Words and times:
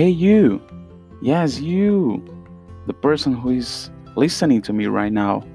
Hey, 0.00 0.08
you! 0.08 0.62
Yes, 1.20 1.60
you! 1.60 2.24
The 2.86 2.94
person 2.94 3.34
who 3.34 3.50
is 3.50 3.90
listening 4.16 4.62
to 4.62 4.72
me 4.72 4.86
right 4.86 5.12
now. 5.12 5.46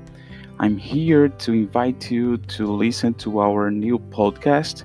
I'm 0.59 0.77
here 0.77 1.29
to 1.29 1.51
invite 1.51 2.11
you 2.11 2.37
to 2.37 2.67
listen 2.67 3.15
to 3.15 3.41
our 3.41 3.71
new 3.71 3.97
podcast, 3.97 4.83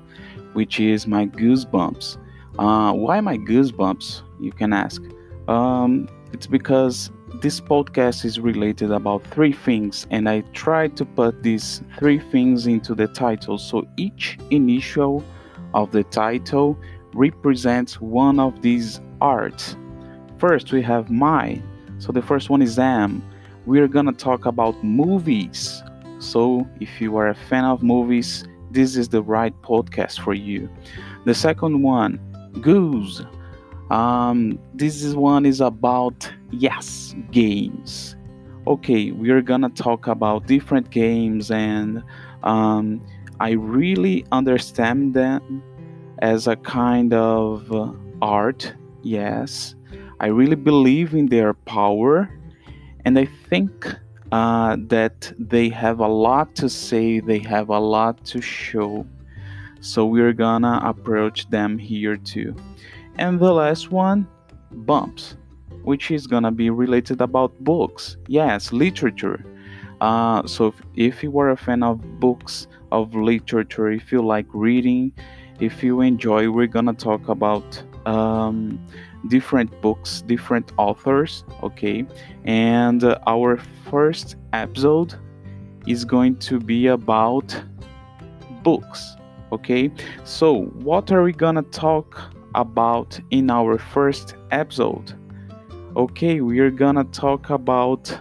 which 0.55 0.81
is 0.81 1.07
My 1.07 1.27
Goosebumps. 1.27 2.17
Uh, 2.59 2.95
why 2.95 3.21
my 3.21 3.37
goosebumps? 3.37 4.23
You 4.41 4.51
can 4.51 4.73
ask. 4.73 5.03
Um, 5.47 6.09
it's 6.33 6.47
because 6.47 7.11
this 7.43 7.61
podcast 7.61 8.25
is 8.25 8.41
related 8.41 8.91
about 8.91 9.27
three 9.27 9.53
things, 9.53 10.07
and 10.11 10.27
I 10.27 10.41
tried 10.55 10.97
to 10.97 11.05
put 11.05 11.43
these 11.43 11.83
three 11.99 12.19
things 12.19 12.67
into 12.67 12.95
the 12.95 13.09
title. 13.09 13.59
So 13.59 13.87
each 13.99 14.39
initial 14.49 15.23
of 15.75 15.93
the 15.93 16.05
title 16.05 16.79
represents 17.15 18.01
one 18.01 18.39
of 18.39 18.63
these 18.63 19.01
arts. 19.21 19.77
First, 20.39 20.73
we 20.73 20.83
have 20.83 21.11
my. 21.11 21.61
So 21.99 22.13
the 22.13 22.23
first 22.23 22.51
one 22.51 22.63
is 22.63 22.79
am. 22.79 23.23
We're 23.67 23.89
gonna 23.89 24.13
talk 24.13 24.47
about 24.47 24.83
movies. 24.83 25.83
So 26.19 26.67
if 26.81 27.01
you 27.01 27.17
are 27.17 27.29
a 27.29 27.35
fan 27.35 27.65
of 27.65 27.83
movies, 27.83 28.45
this 28.71 28.97
is 28.97 29.09
the 29.09 29.23
right 29.23 29.55
podcast 29.63 30.21
for 30.21 30.35
you. 30.35 30.69
The 31.25 31.35
second 31.35 31.83
one, 31.83 32.19
goose. 32.61 33.23
Um, 33.91 34.59
this 34.75 35.03
is 35.03 35.17
one 35.17 35.45
is 35.45 35.61
about 35.61 36.33
yes 36.51 37.15
games. 37.31 38.17
Okay, 38.67 39.11
we 39.11 39.31
are 39.31 39.43
gonna 39.43 39.71
talk 39.71 40.07
about 40.07 40.47
different 40.47 40.91
games, 40.91 41.51
and 41.51 42.03
um, 42.45 43.05
I 43.41 43.53
really 43.53 44.25
understand 44.33 45.15
them 45.15 45.63
as 46.21 46.47
a 46.47 46.57
kind 46.57 47.13
of 47.13 47.73
uh, 47.73 47.93
art. 48.23 48.75
Yes, 49.03 49.75
I 50.21 50.27
really 50.27 50.57
believe 50.57 51.15
in 51.15 51.27
their 51.27 51.55
power, 51.55 52.31
and 53.05 53.19
I 53.19 53.27
think 53.49 53.95
uh, 54.33 54.77
that 54.89 55.33
they 55.39 55.69
have 55.71 56.01
a 56.01 56.09
lot 56.09 56.55
to 56.57 56.69
say. 56.69 57.21
They 57.21 57.39
have 57.41 57.69
a 57.71 57.79
lot 57.79 58.25
to 58.27 58.41
show. 58.41 59.07
So 59.81 60.05
we're 60.05 60.35
gonna 60.35 60.81
approach 60.85 61.49
them 61.49 61.79
here 61.79 62.17
too. 62.17 62.55
And 63.17 63.41
the 63.41 63.53
last 63.53 63.91
one, 63.91 64.29
bumps, 64.71 65.37
which 65.83 66.11
is 66.11 66.27
gonna 66.27 66.53
be 66.53 66.69
related 66.71 67.21
about 67.21 67.59
books. 67.65 68.19
Yes, 68.29 68.73
literature. 68.73 69.45
Uh, 70.01 70.47
so 70.47 70.67
if, 70.67 70.75
if 70.97 71.23
you 71.23 71.39
are 71.39 71.51
a 71.51 71.57
fan 71.57 71.83
of 71.83 72.21
books, 72.21 72.67
of 72.93 73.15
literature, 73.15 73.91
if 73.91 74.13
you 74.13 74.23
like 74.23 74.47
reading, 74.53 75.13
if 75.61 75.83
you 75.83 76.01
enjoy, 76.01 76.51
we're 76.51 76.67
gonna 76.67 76.95
talk 76.95 77.29
about 77.29 77.83
um, 78.07 78.79
different 79.29 79.81
books, 79.81 80.23
different 80.23 80.73
authors. 80.77 81.45
Okay, 81.63 82.07
and 82.45 83.05
uh, 83.05 83.19
our 83.27 83.59
first 83.91 84.37
episode 84.53 85.15
is 85.87 86.05
going 86.05 86.37
to 86.37 86.59
be 86.59 86.87
about 86.87 87.55
books. 88.63 89.17
Okay, 89.53 89.91
so 90.25 90.63
what 90.83 91.11
are 91.13 91.23
we 91.23 91.33
gonna 91.33 91.63
talk 91.63 92.31
about 92.55 93.19
in 93.31 93.51
our 93.51 93.79
first 93.79 94.35
episode. 94.51 95.15
Okay, 95.97 96.41
we 96.41 96.61
are 96.61 96.71
gonna 96.71 97.05
talk 97.05 97.51
about 97.51 98.19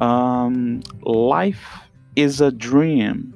um, 0.00 0.82
life 1.02 1.64
is 2.16 2.40
a 2.40 2.50
dream. 2.50 3.34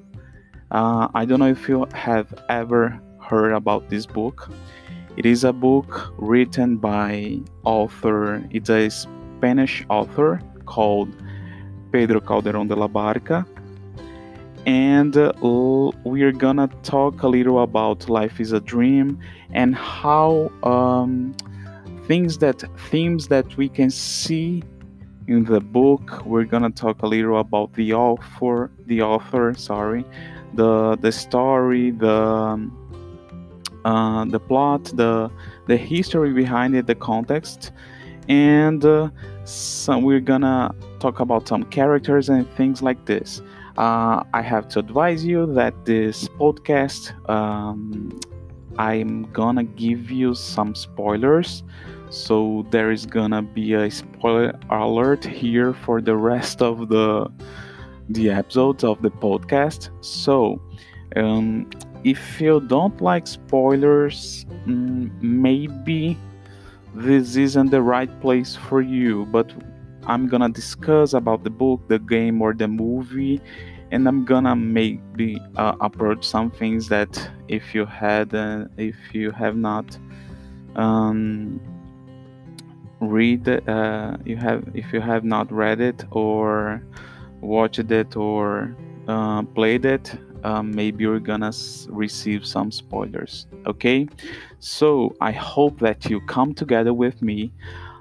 Uh, 0.70 1.08
I 1.14 1.24
don't 1.24 1.40
know 1.40 1.48
if 1.48 1.68
you 1.68 1.86
have 1.94 2.32
ever 2.48 3.00
heard 3.28 3.52
about 3.52 3.88
this 3.88 4.06
book. 4.06 4.50
It 5.16 5.26
is 5.26 5.44
a 5.44 5.52
book 5.52 6.12
written 6.18 6.76
by 6.76 7.40
author. 7.64 8.42
It's 8.50 8.70
a 8.70 8.90
Spanish 8.90 9.84
author 9.88 10.40
called 10.66 11.08
Pedro 11.92 12.20
Calderón 12.20 12.68
de 12.68 12.74
la 12.74 12.88
Barca 12.88 13.46
and 14.66 15.16
uh, 15.16 15.32
we're 16.04 16.32
gonna 16.32 16.68
talk 16.82 17.22
a 17.22 17.28
little 17.28 17.62
about 17.62 18.08
life 18.08 18.40
is 18.40 18.52
a 18.52 18.60
dream 18.60 19.18
and 19.52 19.74
how 19.74 20.50
um, 20.62 21.34
things 22.06 22.38
that 22.38 22.64
themes 22.90 23.28
that 23.28 23.56
we 23.56 23.68
can 23.68 23.90
see 23.90 24.62
in 25.28 25.44
the 25.44 25.60
book 25.60 26.24
we're 26.24 26.44
gonna 26.44 26.70
talk 26.70 27.02
a 27.02 27.06
little 27.06 27.38
about 27.38 27.72
the 27.74 27.92
author 27.92 28.70
the 28.86 29.02
author 29.02 29.54
sorry 29.54 30.04
the 30.54 30.96
the 30.96 31.12
story 31.12 31.90
the 31.90 32.10
um, 32.10 32.80
uh, 33.84 34.24
the 34.26 34.40
plot 34.40 34.84
the 34.96 35.30
the 35.66 35.76
history 35.76 36.32
behind 36.32 36.74
it 36.74 36.86
the 36.86 36.94
context 36.94 37.72
and 38.28 38.84
uh, 38.84 39.10
some, 39.44 40.02
we're 40.02 40.20
gonna 40.20 40.74
talk 40.98 41.20
about 41.20 41.46
some 41.46 41.64
characters 41.64 42.28
and 42.28 42.48
things 42.56 42.82
like 42.82 43.04
this 43.04 43.42
uh, 43.76 44.22
I 44.32 44.40
have 44.42 44.68
to 44.68 44.78
advise 44.78 45.24
you 45.24 45.52
that 45.54 45.84
this 45.84 46.28
podcast, 46.28 47.12
um, 47.28 48.18
I'm 48.78 49.24
gonna 49.32 49.64
give 49.64 50.10
you 50.10 50.34
some 50.34 50.74
spoilers. 50.74 51.64
So 52.10 52.64
there 52.70 52.92
is 52.92 53.04
gonna 53.04 53.42
be 53.42 53.74
a 53.74 53.90
spoiler 53.90 54.52
alert 54.70 55.24
here 55.24 55.74
for 55.74 56.00
the 56.00 56.16
rest 56.16 56.62
of 56.62 56.88
the 56.88 57.28
the 58.08 58.30
episodes 58.30 58.84
of 58.84 59.02
the 59.02 59.10
podcast. 59.10 59.90
So 60.04 60.62
um, 61.16 61.68
if 62.04 62.40
you 62.40 62.60
don't 62.60 63.00
like 63.00 63.26
spoilers, 63.26 64.44
mm, 64.66 65.10
maybe 65.22 66.18
this 66.94 67.36
isn't 67.36 67.70
the 67.70 67.82
right 67.82 68.20
place 68.20 68.54
for 68.54 68.82
you. 68.82 69.26
But 69.26 69.52
I'm 70.06 70.28
gonna 70.28 70.50
discuss 70.50 71.14
about 71.14 71.44
the 71.44 71.50
book, 71.50 71.88
the 71.88 71.98
game, 71.98 72.42
or 72.42 72.52
the 72.52 72.68
movie, 72.68 73.40
and 73.90 74.06
I'm 74.06 74.24
gonna 74.24 74.54
maybe 74.54 75.40
uh, 75.56 75.74
approach 75.80 76.24
some 76.24 76.50
things 76.50 76.88
that 76.88 77.30
if 77.48 77.74
you 77.74 77.86
had, 77.86 78.34
uh, 78.34 78.66
if 78.76 78.96
you 79.12 79.30
have 79.30 79.56
not 79.56 79.98
um, 80.76 81.58
read, 83.00 83.48
uh, 83.48 84.16
you 84.26 84.36
have, 84.36 84.64
if 84.74 84.92
you 84.92 85.00
have 85.00 85.24
not 85.24 85.50
read 85.50 85.80
it 85.80 86.04
or 86.10 86.82
watched 87.40 87.90
it 87.90 88.14
or 88.14 88.76
uh, 89.08 89.42
played 89.42 89.86
it, 89.86 90.14
um, 90.44 90.70
maybe 90.70 91.04
you're 91.04 91.20
gonna 91.20 91.52
receive 91.88 92.46
some 92.46 92.70
spoilers. 92.70 93.46
Okay, 93.66 94.06
so 94.60 95.14
I 95.20 95.32
hope 95.32 95.80
that 95.80 96.08
you 96.08 96.20
come 96.22 96.54
together 96.54 96.94
with 96.94 97.22
me 97.22 97.52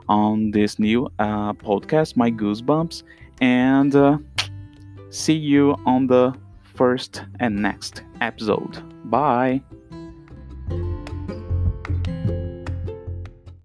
on 0.09 0.51
this 0.51 0.79
new 0.79 1.09
uh, 1.19 1.53
podcast, 1.53 2.15
My 2.15 2.29
Goosebumps, 2.29 3.03
and 3.41 3.95
uh, 3.95 4.17
see 5.09 5.33
you 5.33 5.75
on 5.85 6.07
the 6.07 6.33
first 6.75 7.23
and 7.39 7.61
next 7.61 8.03
episode. 8.21 8.81
Bye. 9.09 9.61